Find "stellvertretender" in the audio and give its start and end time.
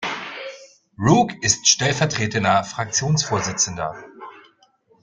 1.67-2.63